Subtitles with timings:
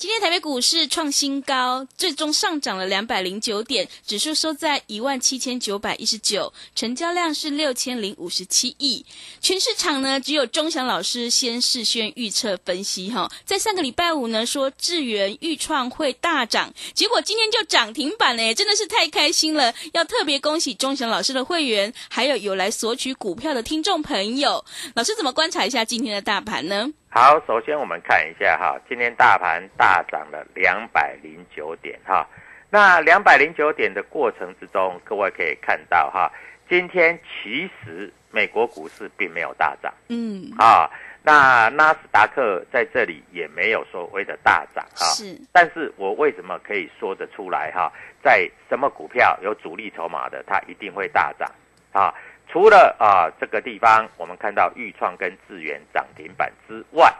[0.00, 9.04] 今天台北股市创新高，最终上涨了两百零九点，指数收在一万七千九百一十九，成交量是六千零五十七亿。
[9.42, 19.74] 全市场呢，只有钟祥老师先事先预测分析哈，在上个礼拜五呢说智源预创会大涨，结果今天就涨停板嘞，真的是太开心了！
[19.92, 24.64] 要特别恭喜钟祥老师的会员，还有有来索取股票的听众朋友。
[24.94, 26.90] 老师怎么观察一下今天的大盘呢？
[27.12, 32.24] 好，首先我们看一下哈，今天大盘大涨了两百零九点哈。
[32.70, 36.30] 那两百零九点的过程之中，各位可以看到哈，
[36.68, 40.88] 今天其实美国股市并没有大涨，嗯，啊，
[41.24, 45.04] 那纳斯达克在这里也没有所谓的大涨哈。
[45.06, 47.92] 是，但是我为什么可以说得出来哈？
[48.22, 51.50] 在什么股票有主力筹码的，它一定会大涨
[51.90, 52.14] 啊？
[52.50, 57.14] 除了啊这个地方，我们看到豫创跟智源涨停板之外，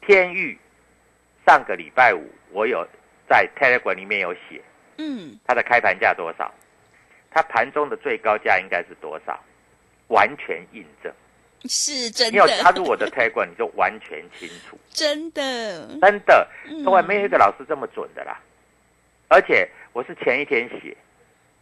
[0.00, 0.58] 天域
[1.46, 2.86] 上个礼拜五我有
[3.28, 4.60] 在 Telegram 里面有写，
[4.98, 6.52] 嗯，它的开盘价多少，
[7.30, 9.38] 它盘中的最高价应该是多少，
[10.08, 11.12] 完全印证。
[11.68, 12.30] 是真的。
[12.32, 16.48] 你有的，加入我的 Telegram，你就完全清楚，真的，真的，
[16.82, 18.40] 从来没有一个老师这么准的啦。
[19.28, 20.96] 而且我是前一天写，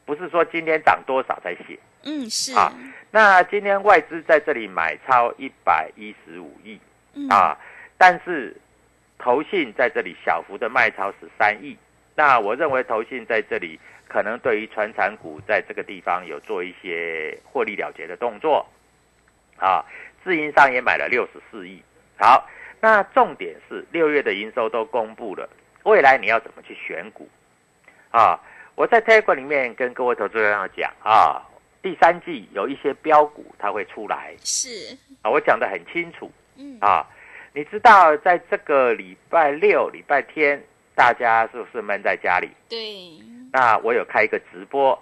[0.05, 1.79] 不是说今天涨多少才写。
[2.03, 2.73] 嗯，是啊
[3.11, 6.79] 那今天外资在这里买超一百一十五亿
[7.15, 7.57] 嗯啊，
[7.97, 8.55] 但是
[9.19, 11.77] 投信在这里小幅的卖超十三亿。
[12.15, 18.67] 那我认为投信在这里可能对于传产股在这个地方有做一些获利了结的动作
[19.57, 19.85] 啊，
[20.23, 21.83] 自营商也买了六十四亿。
[22.17, 22.47] 好，
[22.81, 25.49] 那重点是六月的营收都公布了，
[25.85, 27.29] 未来你要怎么去选股
[28.11, 28.39] 啊？
[28.77, 31.43] 我在 Telegram 里面跟各位投资人要讲啊，
[31.83, 37.07] 第三季有一些标股它会出来是，啊，我讲的很清楚嗯，啊。
[37.57, 40.61] 你知道在这个礼拜六、礼拜天，
[40.97, 42.51] 大家是不是闷在家里？
[42.69, 43.17] 对，
[43.53, 45.01] 那我有开一个直播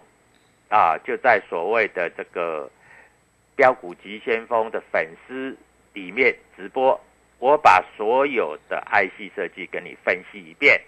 [0.68, 2.70] 啊，就在所谓的这个
[3.56, 5.56] 标股急先锋的粉丝
[5.94, 7.00] 里面直播，
[7.38, 10.78] 我把所有的 IC 设计跟你分析一遍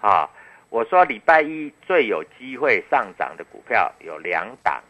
[0.00, 0.26] 啊。
[0.70, 4.82] 我说礼拜一最有机会上涨的股票有两档，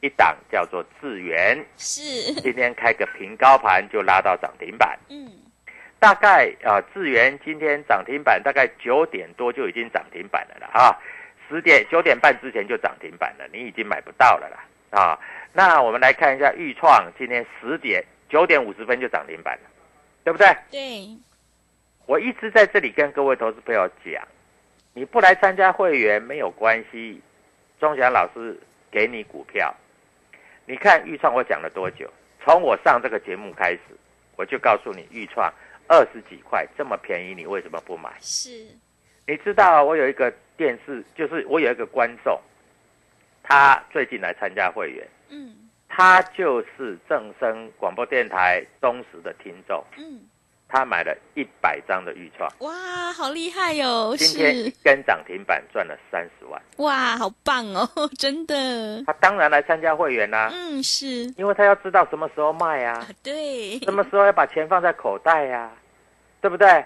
[0.00, 5.28] 一档叫做智源，是，今天开个平高盘就拉到涨停板，嗯，
[5.98, 10.96] 大概啊，智源今天涨停板大概九点多就已经涨停板了啦啊，
[11.48, 15.18] 十点九点半之前就涨停板了，你已经买不到了啦啊。
[15.52, 19.70] 那我们来看一下豫创，今天十点九点五十分就涨停板了，
[20.22, 20.46] 对不对？
[20.70, 21.18] 对，
[22.06, 24.22] 我一直在这里跟各位投资朋友讲，
[24.98, 27.22] 你不来参加会员没有关系，
[27.78, 28.58] 钟祥老师
[28.90, 29.72] 给你股票，
[30.66, 32.12] 你看豫创我讲了多久？
[32.44, 33.80] 从我上这个节目开始，
[34.34, 35.48] 我就告诉你豫创
[35.86, 38.12] 二十几块这么便宜，你为什么不买？
[38.18, 38.66] 是，
[39.24, 42.36] 你知道我有一个电视，就是我有一个观众，
[43.44, 45.54] 他最近来参加会员，嗯，
[45.88, 50.22] 他他就是正声广播电台忠实的听众，嗯，
[50.68, 56.60] 他买了一百张的预创，哇，好厉害哟、今天一，根涨停板赚了三十万。
[56.76, 57.88] 哇，好棒哦，
[58.18, 61.06] 真的，他当然来参加会员啦、嗯，是。
[61.38, 62.98] 因为他要知道什么时候卖啊。
[62.98, 65.72] 啊，，对，什么时候要把钱放在口袋呀、
[66.42, 66.84] 对不对？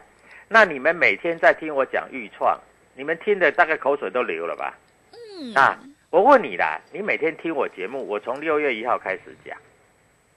[0.49, 2.57] 那你们每天在听我讲预创，
[2.95, 4.79] 你们听的大概口水都流了吧？
[5.13, 5.53] 嗯。
[5.55, 5.77] 啊，
[6.11, 9.59] 我问你啦，你每天听我节目，我从六月一号开始讲，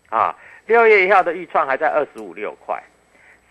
[0.10, 2.82] 啊，六月一号的预创还在二十五六块，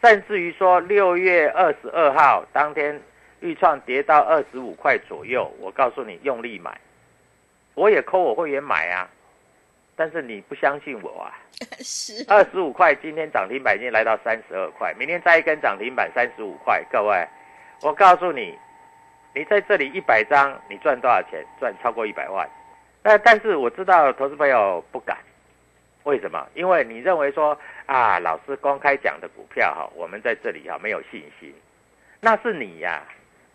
[0.04, 3.00] 甚至于说六月二十二号当天
[3.40, 6.78] 预创跌到二十五块左右，我告诉你用力买，
[7.72, 9.08] 我也扣我会员买啊，
[9.96, 11.32] 但是你不相信我啊，
[11.80, 17.26] 是，二十五块今天涨停板已经来到三十二块，明天再一根涨停板三十五块，各位，
[17.80, 18.54] 我告诉你，
[19.34, 21.42] 你在这里一百张，你赚多少钱？
[21.58, 22.46] 赚超过一百万。
[23.02, 25.16] 那但是我知道投资朋友不敢，
[26.04, 26.46] 为什么？
[26.54, 31.52] 因为你认为说啊，老师公开讲的股票哈，我们在这里哈没有信心，
[32.20, 33.02] 那是你呀、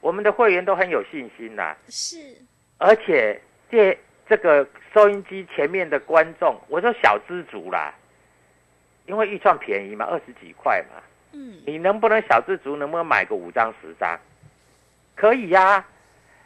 [0.01, 2.18] 我们的会员都很有信心呐、是，
[2.78, 3.98] 而且这
[4.28, 7.94] 这个收音机前面的观众，我说小资足啦，
[9.06, 11.02] 因为预算便宜嘛，二十几块嘛，
[11.34, 14.19] 嗯，你能不能小资足能不能买个五张十张？
[15.16, 15.86] 可以呀、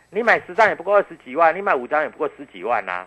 [0.09, 3.05] 你买十张也不过二十几万，你买五张也不过十几万呐、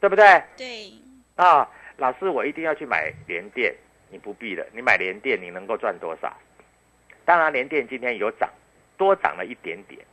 [0.00, 0.42] 对不对？
[0.56, 0.92] 对，
[1.36, 1.68] 啊，
[2.02, 3.72] 老师，我一定要去买联电，
[4.10, 6.36] 你不必了，你买联电你能够赚多少？
[7.24, 8.50] 当然，联电今天有涨，
[8.96, 10.04] 多涨了一点点，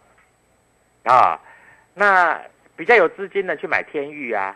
[1.04, 1.42] 啊，
[1.96, 2.40] 那
[2.76, 4.56] 比较有资金的去买天域啊，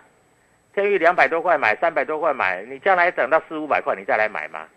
[0.76, 4.68] 天域两百多块买，三百多块买，你将来等到四五百块你再来买吗？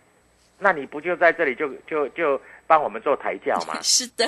[0.59, 3.79] 那你不就在这里就就就帮我们做抬轿吗？
[3.85, 4.25] 是的，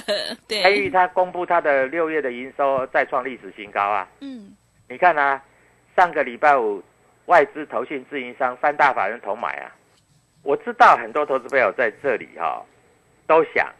[0.46, 4.06] 对，天域它公布它的六月的营收再创历史新高啊！
[4.20, 4.54] 嗯，
[4.86, 5.42] 你看啊，
[5.96, 6.82] 上个礼拜五，
[7.28, 9.70] 外资、投信、自营商三大法人同买啊。
[10.42, 12.64] 我知道很多投资朋友在这里哈、
[13.26, 13.70] 都想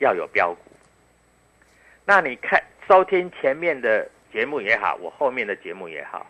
[0.00, 0.60] 要有标股。
[2.04, 6.26] 那你看收听前面的节目也好，我后面的节目也好，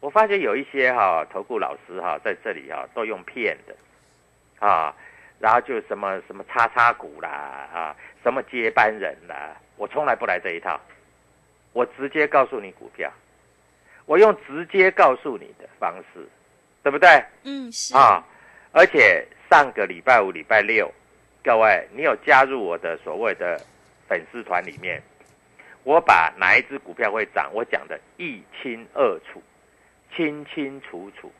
[0.00, 3.74] 我发现有一些哈、投顾老师哈、在这里哈、都用骗的
[4.58, 4.94] 啊，
[5.38, 7.30] 然后就什么什么叉叉股啦
[7.72, 10.78] 啊，什么接班人啦，我从来不来这一套，
[11.72, 13.10] 我直接告诉你股票，
[14.06, 16.26] 我用直接告诉你的方式，
[16.82, 17.08] 对不对？
[17.42, 18.24] 嗯，是，啊，
[18.72, 20.90] 而且上个礼拜五、礼拜六，
[21.44, 23.60] 各位，你有加入我的所谓的
[24.08, 25.02] 粉丝团里面，
[25.82, 29.42] 我把哪一只股票会涨，我讲的一清二楚，
[30.14, 31.32] 清清楚楚，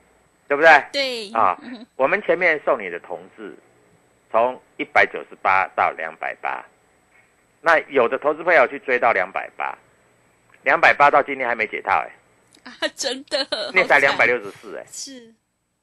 [0.49, 0.85] 对不对？
[0.93, 3.55] 对，啊嗯我们前面送你的同志，
[4.31, 6.65] 从一百九十八到两百八，
[7.61, 9.77] 那有的投资朋友去追到两百八，
[10.63, 12.11] 两百八到今天还没解套哎、
[12.65, 14.85] 啊，真的，那才两百六，六十四哎。
[14.87, 15.21] 是，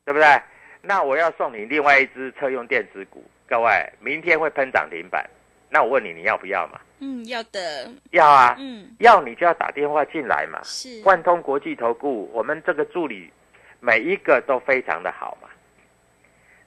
[0.05, 0.41] 对不对？
[0.81, 5.29] 那我要送你另外一只车用电子股，各位，明天会喷涨停板。
[5.69, 6.79] 那我问你，你要不要嘛？
[6.99, 10.61] 嗯，要的，要啊，嗯，要你就要打电话进来嘛。
[10.63, 13.31] 是，万通国际投顾，我们这个助理
[13.79, 15.49] 每一个都非常的好嘛，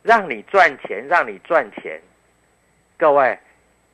[0.03, 2.01] 让你赚钱，让你赚钱。
[2.99, 3.39] 各位，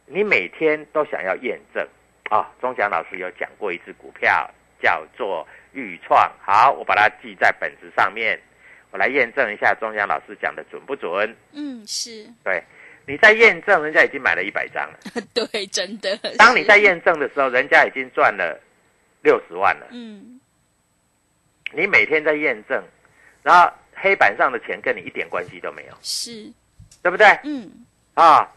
[0.06, 1.86] 你每天都想要验证
[2.30, 2.48] 啊？
[2.60, 4.48] 钟祥老师有讲过一只股票
[4.80, 8.40] 叫做豫创，好，我把它记在本子上面，
[8.90, 11.36] 我来验证一下钟祥老师讲的准不准。
[11.52, 12.62] 嗯，是，对，
[13.06, 14.98] 你在验证，人家已经买了一百张了。
[15.34, 18.60] 对，真的，当你在，验证的时候，人家已经赚了
[19.22, 19.86] 六十万了。
[19.90, 20.40] 嗯，
[21.72, 22.82] 你每天在验证，
[23.42, 26.52] 然后黑板上的钱跟你一点关系都没有，是，
[27.02, 27.26] 对不对？
[27.44, 27.70] 嗯，
[28.14, 28.48] 啊，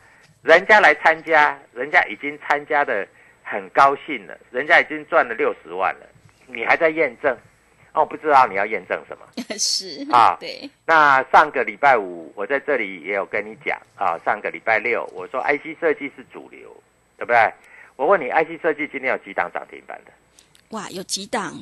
[0.42, 3.08] 人家来参加，人家已经参加的
[3.44, 6.08] 很高兴了，人家已经赚了六十万了，
[6.48, 7.36] 你还在验证？
[7.94, 9.26] 哦，我不知道你要验证什么。
[9.58, 16.70] 是，啊对，那上个礼拜五我在这里也有跟你讲啊，上个礼拜六我说 IC 设计是主流，
[17.18, 17.54] 对不对？
[17.96, 20.12] 我问你，IC 设计今天有几档涨停板的？
[20.72, 21.54] 哇，有几档，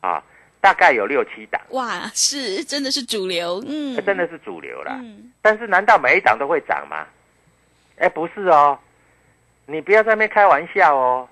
[0.00, 0.22] 啊，
[0.60, 4.96] 大概有六七档，哇，是，真的是主流，嗯，真的是主流啦。
[5.02, 7.04] 嗯，但是难道每一档都会涨吗？
[7.98, 8.78] 哎，不是哦，
[9.66, 11.28] 你不要在那边开玩笑哦。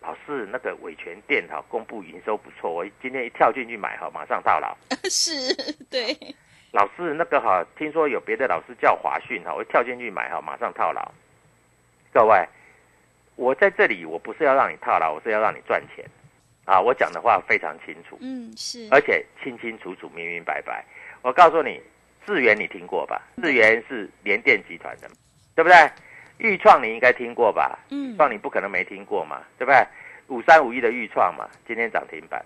[0.00, 4.76] 老师，那个伟权店哈公布营收不错，我今天一跳进去买哈，马上套牢。
[5.10, 5.54] 是，
[5.90, 6.16] 对，
[6.72, 11.12] 老师，那个哈，听说有别的老师叫华讯哈，我一跳进去买哈，马上套牢。
[12.12, 12.48] 各位，
[13.36, 16.04] 我在这里我不是要让你套牢，我是要让你赚钱
[16.64, 16.80] 啊！
[16.80, 20.84] 我讲的话非常清楚，嗯，是，而且清清楚楚、明明白白。
[21.22, 21.80] 我告诉你，
[22.26, 23.20] 智源你听过吧？
[23.42, 25.08] 智源是联电集团的，
[25.54, 25.76] 对不对？
[26.40, 27.78] 豫创你应该听过吧？
[27.90, 29.86] 嗯，创你不可能没听过嘛，对不对？
[30.28, 32.44] 五三五一的豫创嘛，今天涨停板。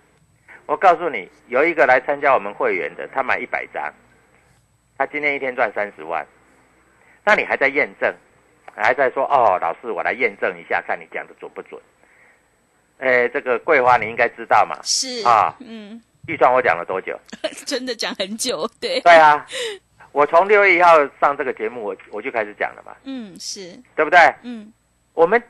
[0.67, 3.93] 我告诉你，有一个来参加我们会员的，他买一百张，
[4.97, 6.27] 他今天一天赚三十万，
[7.25, 8.13] 那你还在验证，
[8.75, 11.81] 还在说哦，老师，我来验证一下，看你讲的准不准？
[12.99, 14.79] 哎，这个桂花你应该知道嘛？
[14.83, 17.19] 是啊嗯，预算我讲了多久？
[17.67, 19.45] 真的讲很久，对，对啊，
[20.15, 24.17] 我从六月一号上这个节目，我我就开始讲了嘛，嗯，是，对不对？
[24.45, 24.73] 嗯，
[25.13, 25.43] 我们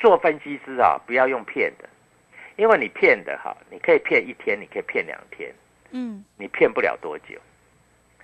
[0.00, 1.86] 做分析师啊，不要用骗的，
[2.56, 5.54] 因为你骗的哈，你可以骗一天，你可以骗两天，
[5.90, 7.38] 嗯，你骗不了多久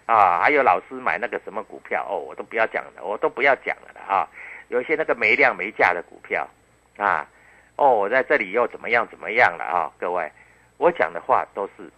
[0.06, 0.40] 啊。
[0.40, 4.26] 还有老师买那个什么股票哦，我都不要讲了，我都不要讲了的啊。
[4.68, 6.48] 有一些那个没量没价的股票
[6.96, 7.28] 啊，
[7.76, 9.92] 哦，我在这里又怎么样怎么样了啊？
[9.98, 10.32] 各位，
[10.78, 11.90] 我讲的话都是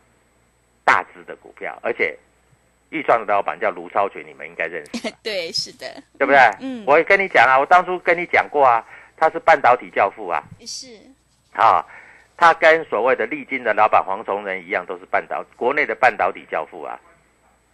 [0.85, 2.19] 大只的股票，而且
[2.93, 5.17] 预创的老板叫卢超群，你们应该认识吧。
[5.25, 5.87] 对，是的，
[6.19, 6.39] 对不对？
[6.61, 8.85] 嗯我也跟你讲啊，我当初跟你讲过啊，
[9.17, 10.89] 他是半导体教父啊，是，
[11.55, 11.85] 啊，
[12.37, 17.01] 他跟所谓的利金的老板黄崇仁一样，都是半导国内的半导体教父啊，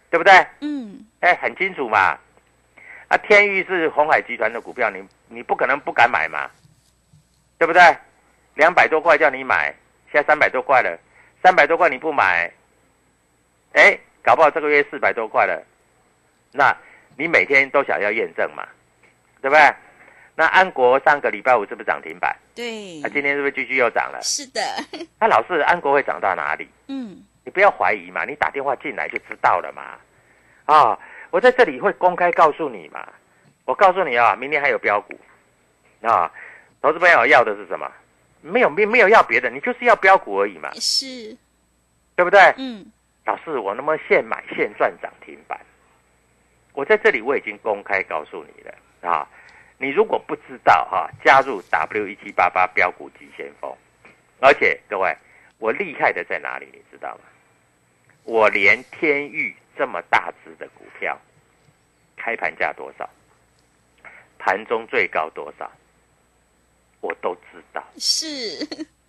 [0.09, 0.33] 对不对？
[0.61, 2.17] 嗯，哎，很清楚嘛。
[3.09, 6.49] 啊，天域是红海集团的股票，你你不可能不敢买嘛，
[7.57, 7.81] 对不对？
[8.55, 9.73] 两百多块叫你买，
[10.11, 10.95] 现在三百多块了，
[11.41, 12.51] 三百多块你不买，
[13.73, 15.63] 哎，搞不好这个月四百多块了，
[16.51, 16.75] 那
[17.17, 18.67] 你每天都想要验证嘛，
[19.41, 19.73] 对不对？
[20.35, 22.35] 那安国上个礼拜五是不是涨停板？
[22.55, 24.19] 对那、，今天是不是继续又涨了？
[24.21, 24.61] 是的，
[25.19, 26.67] 那老师，安国会涨到哪里？
[26.87, 29.97] 嗯，你不要怀疑嘛，你打电话进来就知道了嘛。
[30.65, 30.97] 啊，
[31.29, 33.05] 我在这里会公开告诉你嘛。
[33.65, 35.19] 我告诉你啊，明天还有标股
[36.01, 36.31] 啊，
[36.81, 37.91] 投资朋友要的是什么？
[38.41, 41.35] 没有没没有要别的，你就是要标股而已嘛，是，
[42.15, 42.39] 对不对？
[42.57, 42.89] 嗯，
[43.29, 45.59] 老师，我能不能现买现赚涨停板？
[46.73, 48.73] 我在这里我已经公开告诉你了
[49.07, 49.27] 啊！
[49.77, 53.71] 你如果不知道哈、加入 W 一七八八标股急先锋，
[54.39, 55.15] 而且各位，
[55.59, 56.69] 我厉害的在哪里？
[56.73, 57.21] 你知道吗？
[58.23, 61.15] 我连天域这么大只的股票，
[62.17, 63.07] 开盘价多少，
[64.39, 65.71] 盘中最高多少，
[66.99, 67.83] 我都知道。
[67.99, 68.27] 是，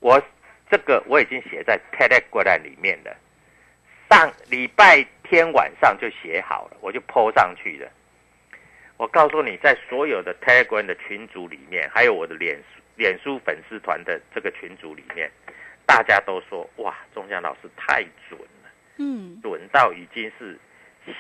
[0.00, 0.22] 我
[0.70, 3.16] 这个我已经写在 Telegram 里面了，
[4.10, 7.88] 上礼拜天晚上就写好了，我就 PO 上去了。
[8.96, 15.30] 我告诉你，在所有的 Telegram 的群组里面，还有我的脸书脸书粉丝团的这个群组里面，
[15.86, 20.58] 大家都说哇，钟祥老师太准了，嗯，准到已经是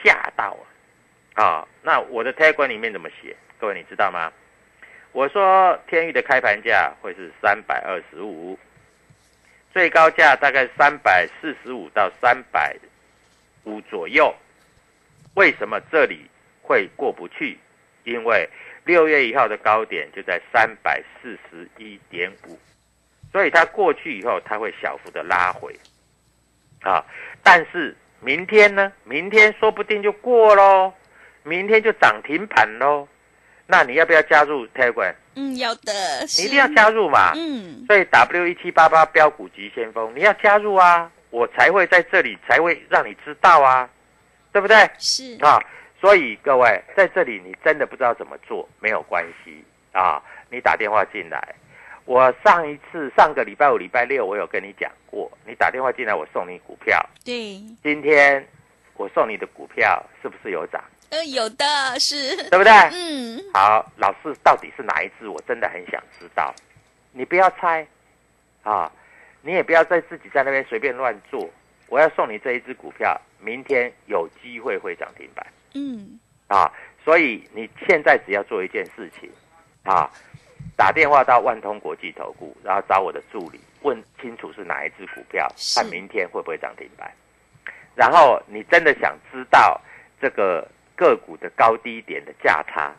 [0.02, 1.66] 吓到了啊！
[1.82, 3.34] 那我的 Telegram 里面怎么写？
[3.58, 4.32] 各位你知道吗？
[5.12, 8.58] 我说天域的开盘价会是三百二十五，
[9.72, 12.76] 最高价大概三百四十五到三百
[13.64, 14.34] 五左右。
[15.34, 16.28] 为什么这里
[16.60, 17.58] 会过不去？
[18.04, 18.48] 因为
[18.84, 22.58] 六月一号的高点就在三百四十一点五，
[23.30, 25.72] 所以它过去以后，它会小幅的拉回
[26.82, 27.04] 啊。
[27.42, 28.92] 但是明天呢？
[29.04, 30.92] 明天说不定就过喽，
[31.44, 33.06] 明天就涨停板喽。
[33.70, 35.14] 那你要不要加入 Telegram？
[35.36, 35.92] 嗯，要的，
[36.38, 37.32] 你一定要加入嘛。
[37.36, 43.88] 嗯，所以 W 一七八八标股急先锋，你要加入啊，我才会在这里才会让你知道啊，
[44.52, 44.76] 对不对？
[44.98, 45.60] 是，啊，
[46.00, 51.54] 所以各位在这里，你真的不知道怎么做，没有关系啊，你打电话进来。
[52.06, 57.00] 我上一次上个礼拜五、礼拜六，我有跟你讲过，你打电话进来，我送你股票。
[57.24, 58.44] 对，今天
[58.96, 60.82] 我送你的股票是不是有涨？
[61.10, 61.64] 呃，有的
[61.98, 62.72] 是，对不对？
[62.92, 65.28] 嗯，好，老师到底是哪一只？
[65.28, 66.54] 我真的很想知道。
[67.12, 67.86] 你不要猜
[68.62, 68.90] 啊，
[69.42, 71.50] 你也不要再自己在那边随便乱做。
[71.88, 76.70] 我要送你这一只股票，明天有机会会涨停板嗯，啊！
[77.04, 79.28] 所以你现在只要做一件事情
[79.82, 80.08] 啊，
[80.76, 87.10] 打电话到万通国际投顾，然后找我的助理问清楚是哪一只股票，看明天会不会涨停板。
[87.96, 89.80] 然后你真的想知道
[90.20, 90.64] 这个
[91.00, 92.92] 个股的高低点的价差，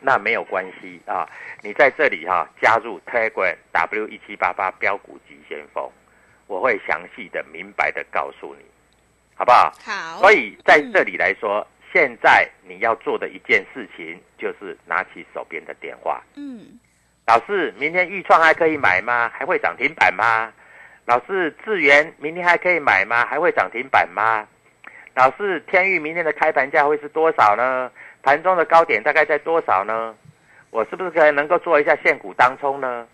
[0.00, 1.24] 那没有关系啊，
[1.62, 5.88] 你在这里哈、加入 Telegram W 一七八八标股急先锋，
[6.48, 8.64] 我会详细的、明白的告诉你，
[9.36, 9.72] 好不好？
[9.84, 16.76] 好，所以在这里来说，现在你要做的一件事情就是拿起手边的电话，嗯，
[17.24, 19.30] 老师，明天预创还可以买吗？
[19.32, 20.52] 还会涨停板吗？
[21.06, 23.24] 老师，智源明天还可以买吗？
[23.26, 24.44] 还会涨停板吗？
[25.14, 27.90] 老师，天域明天的开盘价会是多少呢？
[28.22, 30.12] 盘中的高点大概在多少呢？
[30.70, 33.06] 我是不是可以能够做一下现股当冲呢？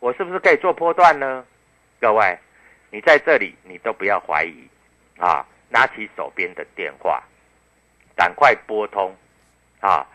[0.00, 1.44] 我是不是可以做波段呢？
[2.00, 2.38] 各位，
[2.90, 4.66] 你在这里你都不要怀疑
[5.18, 7.22] 啊，拿起手边的电话，
[8.16, 9.14] 赶快拨通
[9.80, 10.06] 啊！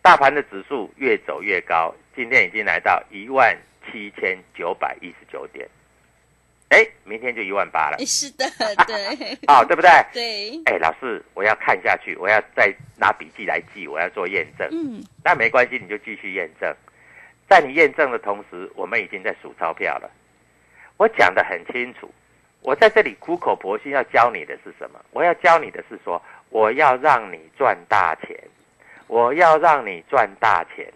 [0.00, 5.68] 大盘的指数越走越高，今天已经来到一万七千九百一十九点，
[6.70, 8.44] 哎，明天就一万八了哎，，是的，
[8.86, 9.90] 对哦，对不对？
[10.12, 14.68] 对，哎，老师，我要看下去，我要再拿笔记来记，我要做验证。
[14.70, 16.72] 嗯，那没关系，你就继续验证。
[17.48, 20.08] 在你验证的同时，我们已经在数钞票了。
[20.96, 22.08] 我讲的很清楚，
[22.62, 25.00] 我在这里苦口婆心要教你的是什么？
[25.10, 28.38] 我要教你的是说，我要让你赚大钱，
[29.08, 30.86] 我要让你赚大钱，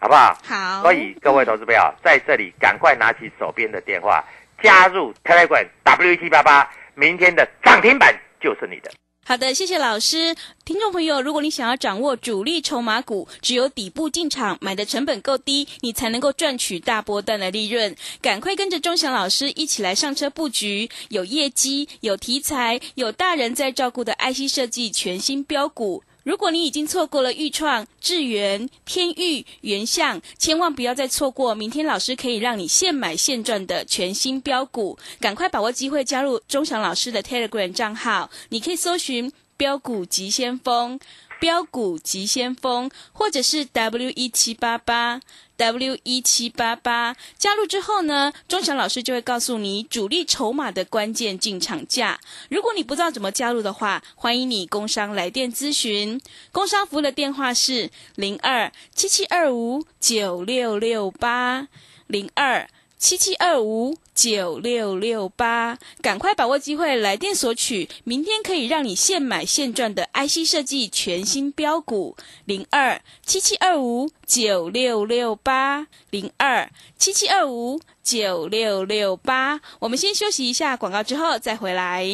[0.00, 0.36] 好不好？
[0.42, 4.24] 好，所以各位投资朋友，在这里赶快拿起手边的电话，
[4.62, 8.90] 加入 Telegram W 七八八，明天的涨停板就是你的。
[9.24, 10.34] 好的，谢谢老师。
[10.64, 17.94] 听众朋友，如果你想要掌握主力筹码股，只有底部进场，买的成本够低，你才能够赚取大波段的利润。
[18.22, 26.02] 赶快跟着钟祥老师一起来上车布局，有业绩、有题材、有大人在照顾的 IC 设计全新标股。
[26.28, 41.00] 如果你已经错过了豫创、智源、天域、原相，千万不要再错过明天老师可以让你现买现赚的全新标股，赶快把握机会加入钟祥老师的 Telegram 账号，你可以搜寻“标股急先锋”。
[41.40, 45.20] 标股急先锋，或者是 W 一七八八
[45.58, 52.20] W 一七八八，加入之后呢，钟祥老师就会告诉你主力筹码的关键进场价。
[52.48, 56.20] 如果你不知道怎么加入的话，欢迎你工商来电咨询。
[56.52, 61.66] 工商服务的电话是零二七七二五九六六八
[62.06, 62.68] 零二。
[62.98, 79.60] 七七二五九六六八，赶快把握机会来电索取，明天可以让你现买现赚的 IC 设计全新标股零二七七二五九六六八零二七七二五九六六八。
[79.78, 82.04] 我们先休息一下广告，之后再回来。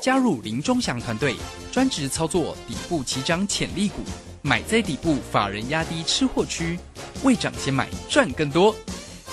[0.00, 1.36] 加入林中祥团队，
[1.70, 4.02] 专职操作底部起涨潜力股，
[4.42, 6.80] 买在底部，法人压低吃货区，
[7.22, 8.74] 未涨先买赚更多。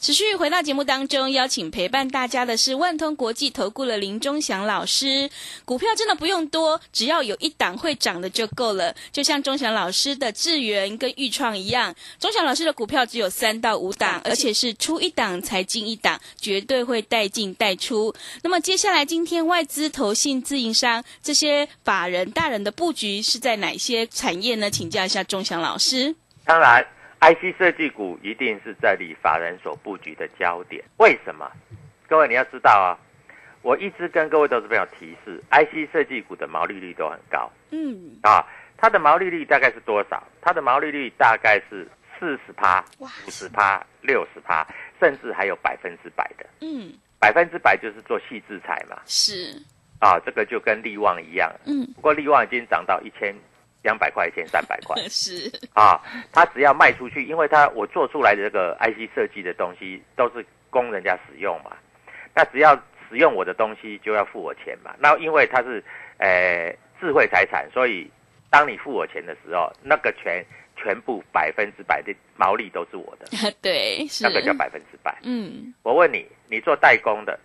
[0.00, 5.28] 持续回到节目当中，邀请陪伴大家的是万通国际投顾的林忠祥老师。
[5.64, 8.94] 股票真的不用多，只要有一档会涨的就够了。
[9.10, 18.14] 就像忠祥老师的智源跟豫创一样，忠祥老师的股票只有三到五档， 而且是出一档才进一档，绝对会带进带出。
[18.44, 24.70] 那么接下来，今天外资、投信、自营商这些法人大人的布局是在哪些产业呢？
[24.70, 26.14] 请教一下忠祥老师。
[26.44, 26.86] 当然
[27.20, 30.84] ，IC 设计股一定是这里法人所布局的焦点。
[30.98, 31.50] 为什么？
[32.08, 32.96] 各位你要知道啊，
[33.62, 38.44] 我一直跟各位投资朋友提示，IC 设计股的毛利率都很高嗯，啊。
[38.80, 40.22] 它的毛利率大概是多少？
[40.40, 41.84] 它的毛利率大概是
[42.16, 44.64] 四十趴、五十趴、六十趴，
[45.00, 46.46] 甚至还有百分之百的。
[46.60, 49.60] 嗯，百分之百就是做细制裁嘛，是，
[49.98, 51.52] 啊，这个就跟利旺一样。
[51.66, 53.34] 嗯，不过利旺已经涨到一千
[53.82, 55.00] 两百块、钱三百块。
[55.08, 56.00] 是，啊，
[56.32, 61.76] 他只要卖出去，因为他我做出来的这个 IC 设计的东西都是供人家使用嘛，
[62.34, 62.74] 那只要
[63.08, 64.94] 使用我的东西就要付我钱嘛。
[64.98, 65.82] 那因为它是
[66.18, 68.10] 呃智慧财产，所以
[68.50, 70.44] 当你付我钱的时候，那个全
[70.76, 73.26] 全部百分之百的毛利都是我的，
[73.62, 75.16] 对，是，那个叫百分之百。
[75.22, 77.38] 嗯我问你，你做代工的，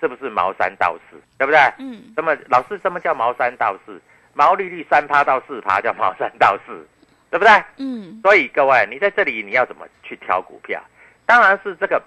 [0.00, 1.58] 是不是毛三道四，对不对？
[1.78, 4.00] 嗯，那么老师什么叫毛三道四？
[4.38, 6.86] 毛利率三趴到四趴叫毛三到四，
[7.28, 7.50] 对不对？
[7.78, 10.80] 嗯，所以各位，你在这里你要怎么去挑股票？
[11.26, 12.00] 当然是这个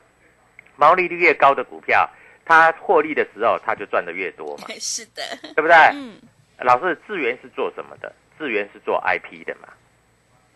[0.78, 2.10] 毛利率越高的股票，
[2.46, 5.22] 它获利的时候它就赚得越多嘛， 是的，
[5.56, 5.76] 对不对？
[5.94, 6.16] 嗯
[6.60, 8.14] 老师，智源是做什么的？
[8.40, 9.68] 智源是做 IP 的嘛？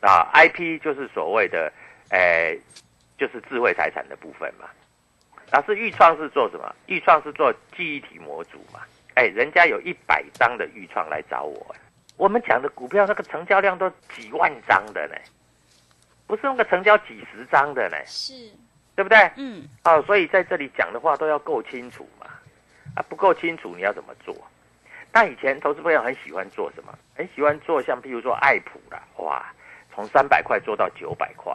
[0.07, 1.69] 啊，IP 就是所谓的，
[2.09, 2.55] 呃，
[3.17, 4.69] 就是智慧财产的部分嘛。
[5.51, 6.73] 老师，豫创是做什么？
[6.85, 8.79] 豫创是做记忆体模组嘛？
[9.15, 11.75] 哎，人家有一百张的预创来找我，
[12.17, 15.15] 我们讲的股票那个成交量都几万张的呢，
[16.27, 18.33] 不是那个成交几十张的呢，是，
[18.95, 19.17] 对不对？
[19.37, 22.27] 嗯哦，所以在这里讲的话都要够清楚嘛，
[22.95, 24.35] 啊，不够清楚你要怎么做？
[25.11, 26.93] 但以前投资朋友很喜欢做什么？
[27.15, 29.45] 很喜欢做像譬如说爱普啦，哇，
[29.93, 31.53] 从三百块做到九百块，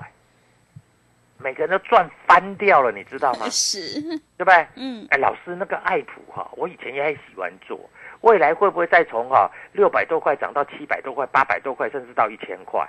[1.42, 3.46] 每个人都赚翻掉了，你知道吗？
[3.50, 4.00] 是，
[4.36, 4.66] 对不对？
[4.76, 7.78] 嗯哎，老师，那个爱普哈，我以前也很喜欢做，
[8.20, 12.86] 未来会不会再从哈六百多块涨到七百多块、八百多块，甚至到一千块？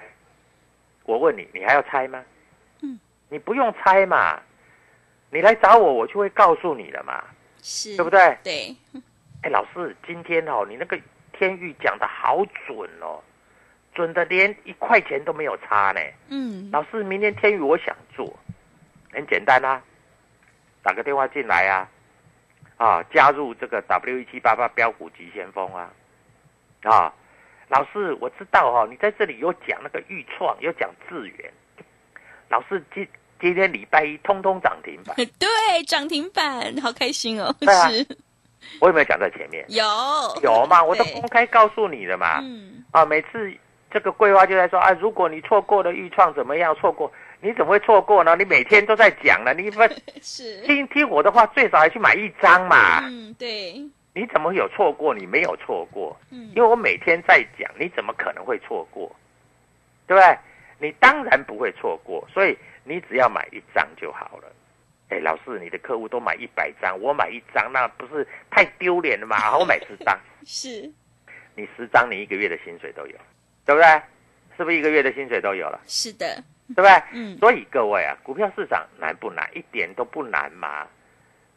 [1.05, 2.23] 我问你，你还要猜吗？
[2.81, 4.39] 嗯，你不用猜嘛，
[5.29, 7.23] 你来找我，我就会告诉你了嘛，
[7.61, 8.09] 是，对不？
[8.09, 8.37] 对？
[8.43, 8.75] 对，
[9.43, 10.99] 哎，老师，今天哦，你那个
[11.33, 13.19] 天域讲的好准哦，
[14.01, 16.01] 准的连一块钱都没有差呢。
[16.29, 18.35] 嗯，老师，明天天宇我想做，
[19.13, 19.79] 很简单啊，
[20.81, 21.87] 打个电话进来啊，
[22.77, 25.93] 啊，加入这个 W 一七八八标股急先锋啊，
[26.81, 27.13] 啊，
[27.67, 31.53] 老师，我知道哦，你在这里有讲那个预创，有讲智源，
[32.49, 33.07] 老师今
[33.39, 37.87] 今天礼拜一通通涨停板， 对，涨停板，好开心哦，对啊。
[37.89, 38.17] 是
[38.79, 39.65] 我有没有讲在前面？
[39.69, 39.83] 有。
[40.43, 42.39] 有嘛， 我都对公开告诉你了嘛。
[42.41, 43.51] 嗯，啊，每次
[43.91, 46.75] 这个桂花就在说啊，如果你错过了预创怎么样？
[46.75, 48.35] 错过你怎么会错过呢？
[48.35, 49.81] 你每天都在讲了，你不
[50.21, 53.01] 是，听听我的话，最少还去买一张嘛。
[53.07, 53.73] 嗯，对，
[54.13, 55.13] 你怎么会有错过？
[55.13, 59.13] 你没有错过，嗯因为我每天在讲，你怎么可能会错过？
[60.07, 60.37] 对不对？
[60.79, 64.51] 你当然不会错过，所以你只要买一张就好了。
[65.09, 69.57] 哎，老师，你的客户都买一百张，我买一张，那不是太丢脸了吗？
[69.57, 70.89] 我买十张， 是，
[71.55, 73.15] 你十张，你一个月的薪水都有，
[73.65, 74.01] 对不对？
[74.57, 75.79] 是不是一个月的薪水都有了？
[75.87, 76.35] 是的，
[76.75, 76.91] 对不对？
[77.13, 79.47] 嗯所以各位啊，股票市场难不难？
[79.53, 80.85] 一点都不难嘛。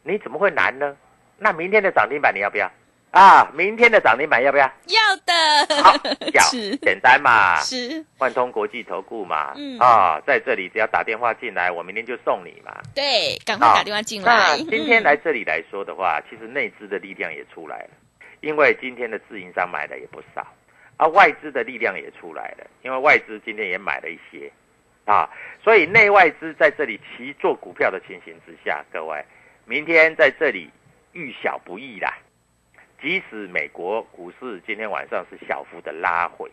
[0.03, 0.95] 你怎么会难呢？
[1.37, 2.71] 那明天的涨停板你要不要？
[3.11, 4.65] 啊，明天的涨停板要不要？
[4.65, 5.93] 要的，好，
[6.33, 7.57] 要 是简单嘛。
[7.61, 12.75] 是，万通国际投顾嘛，嗯啊，在这里只要打电话进来，我明天就送你嘛。
[12.93, 14.57] 对，赶快好打电话进来那。
[14.57, 17.89] 今天嗯来这里来说的话，其实内资的力量也出来了，
[18.41, 20.45] 因为今天的自营商买的也不少，
[20.97, 24.51] 啊，外资的力量也出来了，因为外资今天也买了一些，
[25.05, 25.29] 啊，
[25.63, 29.23] 所以内外资在这里齐做股票的情形之下，各位，
[29.65, 30.69] 明天在这里
[31.13, 32.17] 遇小不易啦。
[33.01, 36.49] 即使美国股市今天晚上是小幅的拉回，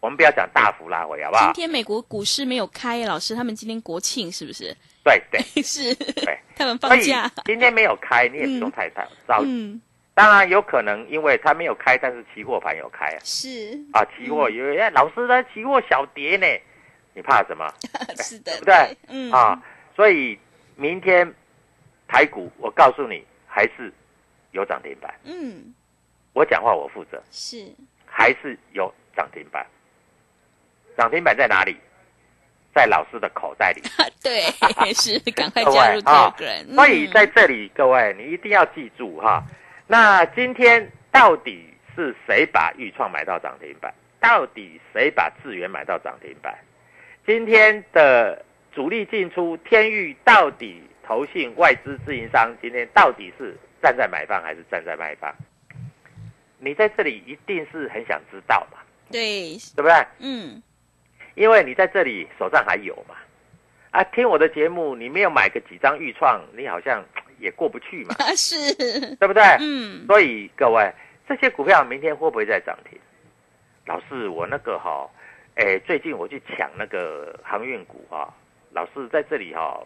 [0.00, 1.62] 我们不要讲大幅拉回，好不好今？
[1.62, 4.76] 天美国股市没有开，老师他们今天国庆是不是？
[5.04, 7.30] 对对， 是，对 他们放假。
[7.44, 9.46] 今天没有开，你也不用太太着急。
[9.48, 9.80] 嗯，
[10.16, 13.18] 当然有可能，因为它没有开，但是期货盘有开啊。
[13.22, 15.44] 是啊，期货有哎，老师呢？
[15.52, 16.46] 期货小跌呢，
[17.12, 17.70] 你怕什么？
[18.24, 18.96] 是的，对不对？
[19.08, 19.62] 嗯啊，
[19.94, 20.38] 所以
[20.74, 21.30] 明天
[22.08, 23.92] 台股，我告诉你，还是
[24.52, 25.14] 有涨停板。
[25.24, 25.74] 嗯，
[26.32, 27.70] 我讲话我负责，是
[28.06, 29.66] 还是有涨停板。
[30.96, 31.76] 涨停板在哪里？
[32.74, 33.82] 在老师的口袋里。
[34.24, 34.40] 对，
[34.94, 36.74] 是赶快加入啊 Telegram。
[36.74, 39.44] 所以嗯在这里，各位你一定要记住哈。
[39.86, 43.92] 那今天到底是谁把豫创买到涨停板？
[44.20, 46.56] 到底谁把智源买到涨停板？
[47.24, 55.32] 今天的主力进出，天域到底投信外资自营商今天到底是站在买方还是站在卖方？
[56.58, 58.78] 你在这里一定是很想知道嘛，
[59.12, 60.06] 对，对不对？
[60.18, 60.60] 嗯，
[61.34, 63.14] 因为你在这里手上还有嘛，
[63.90, 67.04] 啊，听我的节目，你没有买个几张预创，你好像
[67.38, 68.56] 也过不去嘛，啊 是，
[69.16, 69.42] 对不对？
[69.60, 70.92] 嗯，所以各位，
[71.28, 72.98] 这些股票明天会不会再涨停？
[73.86, 75.08] 老师，我那个哈、
[75.54, 78.32] 哎，最近我去抢那个航运股哈、
[78.72, 79.80] 老师在这里哈、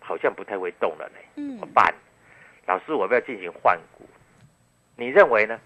[0.00, 1.94] 好像不太会动了呢，嗯怎么办？
[2.66, 4.06] 老师，我要不要进行换股？
[4.96, 5.58] 你认为呢？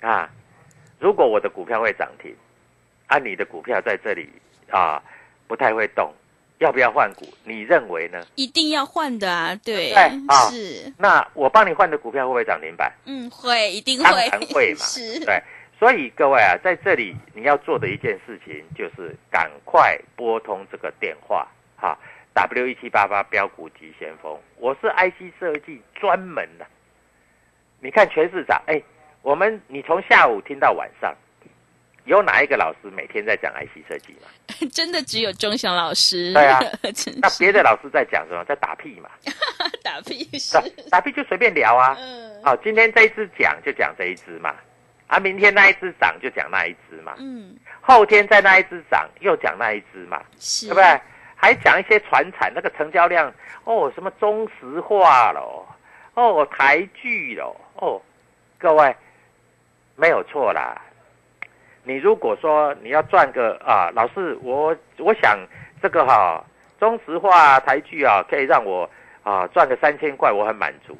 [0.00, 0.30] 啊，
[0.98, 2.34] 如果我的股票会涨停，
[3.06, 4.28] 啊，你的股票在这里
[4.70, 5.02] 啊
[5.46, 6.12] 不太会动，
[6.58, 7.26] 要不要换股？
[7.44, 8.24] 你认为呢？
[8.36, 9.94] 一定要换的啊，对对
[10.28, 12.92] 啊，是，那我帮你换的股票会不会涨停板？
[13.06, 15.42] 嗯，会，一定当会，然会嘛， 是，对。
[15.78, 21.98] 所以各位啊，在这里你要做的一件事情就是赶快拨通这个电话哈
[22.32, 26.66] ，W 一七八八标股急先锋，我是 IC 设计专门的。
[27.80, 28.80] 你看全市场，哎，
[29.20, 31.14] 我们你从下午听到晚上，
[32.04, 34.28] 有哪一个老师每天在讲 IC 设计吗？
[34.72, 36.60] 真的只有钟祥老师，对啊。
[37.22, 38.44] 那别的老师在讲什么？
[38.44, 39.08] 在打屁嘛，
[39.82, 40.54] 打屁是。
[40.54, 41.96] 打，打屁就随便聊啊。
[41.98, 42.42] 嗯。
[42.42, 44.54] 好，今天这一只讲就讲这一只嘛，
[45.06, 51.00] 啊，明天那一只涨就讲那一只嘛，嗯，后天再那一只涨又讲那一只嘛，是，对不对？
[51.36, 53.32] 还讲一些船产那个成交量
[53.64, 55.66] 哦，什么中石化咯，
[56.14, 58.00] 哦台剧咯，哦，
[58.58, 58.94] 各位
[59.96, 60.80] 没有错啦。
[61.84, 65.38] 你如果说你要赚个啊，老师，我我想
[65.82, 66.44] 这个哈、
[66.80, 68.88] 中石化、台剧啊，可以让我
[69.22, 70.96] 啊赚个三千块，我很满足。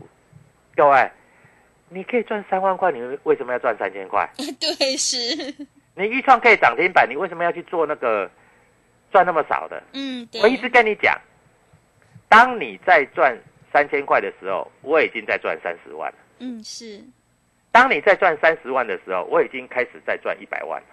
[0.77, 1.11] 各位，
[1.89, 4.29] 你可以赚三万块，你为什么要赚三千块？
[4.61, 5.17] 对，是，
[5.95, 8.31] 你预创可以涨停板，你为什么要去做那个
[9.11, 9.83] 赚那么少的？
[9.93, 11.19] 嗯，对，我一直跟你讲，
[12.29, 13.39] 当你在赚
[13.73, 17.01] 三千块的时候，我已经在赚三十万了；嗯，是，
[17.75, 20.87] 当你在赚三十万的时候，我已经开始在赚一百万了；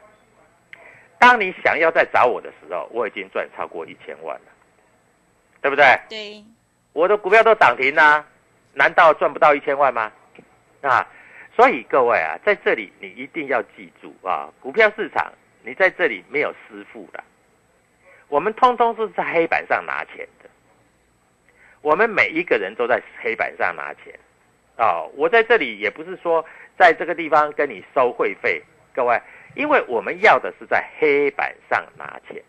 [1.19, 4.51] 当你想要再找我的时候，我已经赚超过一千万了，
[5.61, 5.85] 对不对？
[6.09, 6.43] 对，
[6.93, 8.25] 我的股票都涨停啦、
[8.73, 10.11] 难道赚不到一千万吗？
[10.81, 11.07] 啊，
[11.55, 17.23] 所以各位啊，在这里你一定要记住啊，股票市场你在这里没有师傅的，
[18.27, 20.49] 我们通通是在黑板上拿钱的，
[21.81, 24.19] 我们每一个人都在黑板上拿钱，
[24.81, 26.43] 哦，我在这里也不是说
[26.75, 28.59] 在这个地方跟你收会费，
[28.95, 29.21] 各位，
[29.55, 32.43] 因为我们要的是在黑板上拿钱，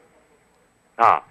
[0.96, 1.22] 啊，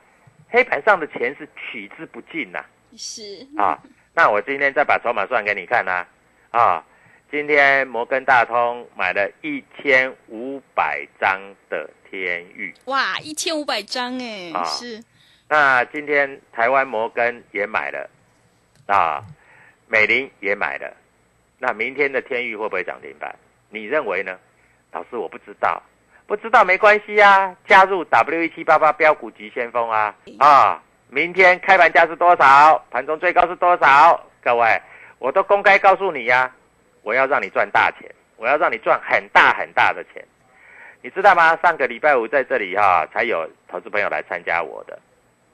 [0.47, 2.63] 黑板上的钱是取之不尽呐、
[2.95, 3.47] 是。
[3.57, 3.81] 啊，
[4.13, 6.05] 那我今天再把筹码算给你看呐、
[6.51, 6.85] 啊，
[7.31, 15.03] 今天摩根大通买了一千五百张的天域，哇，一千五百张哎，啊是。
[15.49, 18.07] 那今天台湾摩根也买了，
[18.85, 19.25] 啊，
[19.91, 20.89] 美林也买了，
[21.59, 23.35] 那明天的天域会不会涨停板？
[23.69, 24.39] 你认为呢？
[24.93, 25.83] 老师我不知道，
[26.25, 30.81] 不知道没关系啊，加入 W 一七八八标股急先锋啊啊！
[31.09, 32.81] 明天开盘价是多少？
[32.89, 34.25] 盘中最高是多少？
[34.41, 34.81] 各位，
[35.19, 36.49] 我都公开告诉你呀、
[37.03, 40.25] 我要让你赚大钱，我要让你赚很大很大的钱，
[41.01, 41.53] 你知道吗？
[41.61, 44.97] 上个礼拜五在这里哈、才有投资朋友来参加我的，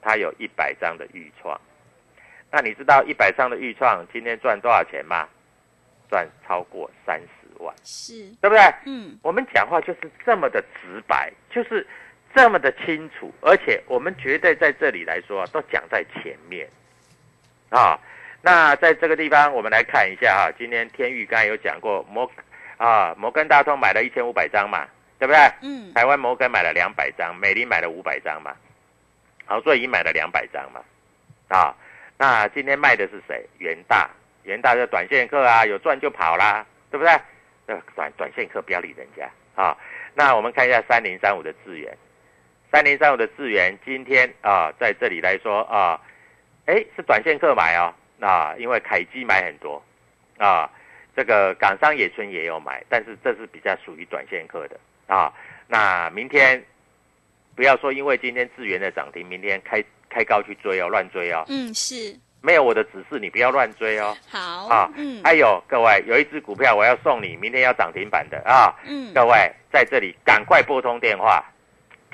[0.00, 1.60] 他有一百张的预创，
[2.50, 5.28] 那你知道一百张的预创今天赚多少钱吗？
[6.10, 8.62] 赚超过三十万，是，对不对？
[8.86, 11.86] 嗯，我们讲话就是这么的直白，就是
[12.34, 16.66] 这么的清楚，而且我们绝对在这里来说都讲在前面
[17.68, 18.00] 啊。
[18.40, 22.30] 那在这个地方，我们来看一下啊，今天天宇刚才有讲过摩
[22.78, 25.40] 啊摩根大通买了一千五百张嘛，对不对？
[25.60, 28.56] 嗯，台湾摩根买了两百张，美林买了五百张嘛，
[29.44, 30.80] 好，所以已经买了两百张嘛，
[31.48, 31.76] 啊，
[32.18, 33.46] 那今天卖的是谁？
[33.58, 34.10] 元大，
[34.42, 37.12] 元大的短线客啊，有赚就跑啦，对不对？
[37.66, 39.76] 那短短线客不要理人家啊。
[40.14, 41.96] 那我们看一下三零三五的智源，
[42.72, 46.00] 三零三五的智源今天啊，在这里来说啊，
[46.66, 49.80] 哎，是短线客买哦，啊，因为凯基买很多
[50.38, 50.68] 啊，
[51.14, 55.32] 这个港商野村也有买，但是这是比较属于短线客的啊。
[55.68, 56.60] 那明天
[57.54, 64.16] 不要说因为今天智源的涨停，明天开开高去追哦，乱追哦，嗯，是，没有我的指示你不要乱追哦。
[64.30, 68.74] 好，啊嗯，还有各位，有一只股票我要送你，明天要涨停板的啊！
[68.86, 71.44] 嗯，各位在这里赶快拨通电话，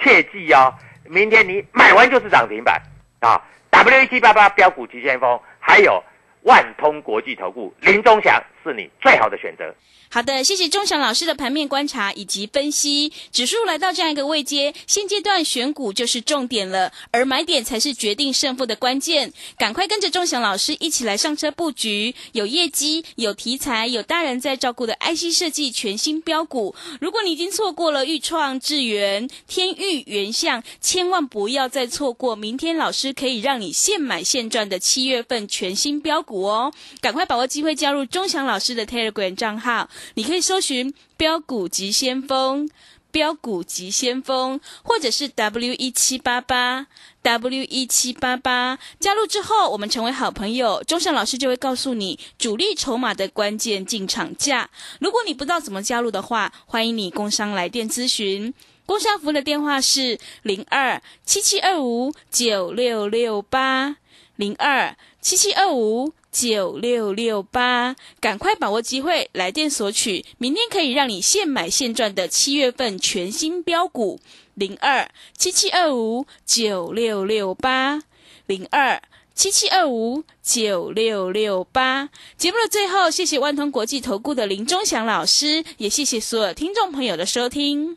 [0.01, 0.73] 切记哦，
[1.05, 2.81] 明天你买完就是涨停板
[3.21, 6.03] 啊！W 一七八八标股急先锋，还有
[6.43, 9.75] 万通国际投顾林忠祥是你最好的选择。
[10.11, 13.13] 好的，谢谢钟祥老师的盘面观察以及分析。
[13.33, 19.33] 指数来到这样一个位阶，现阶段选股就是重点了，而买点才是决定胜负的关键。
[19.59, 26.77] 赶快跟着钟祥老师一起来上车布局，有业绩、有题材、有大人在照顾的 IC 设计全新标股。
[27.01, 36.73] 如果你已经错过了豫创、智源、天域、原相，千万不要再错过明天老师可以让你现买现赚的七月份全新标股哦！
[37.01, 39.89] 赶快把握机会加入钟祥老老师的 Telegram 账号。
[40.15, 42.69] 你可以搜寻“标股急先锋”、
[43.11, 46.87] “标股急先锋”，或者是 W 一七八八
[47.23, 48.79] W 一七八八。
[49.01, 54.71] 加入之后，我们成为好朋友，钟祥老师就会告诉你主力筹码的关键进场价。
[55.01, 58.55] 如果你不知道怎么加入的话，欢迎你工商来电咨询。
[58.87, 63.97] 工商服的电话是零二七七二五九六六八
[64.37, 66.13] 零二七七二五。
[66.35, 74.19] 九六六八，赶快把握机会，来电索取，明天可以让你现买现赚的七月份全新标股
[74.55, 78.03] 零二七七二五九六六八
[78.47, 79.01] 零二
[79.33, 82.11] 七七二五九六六八。
[82.37, 87.97] 节目的最后，谢谢万通国际投顾的林忠祥老师，也谢谢所有听众朋友的收听。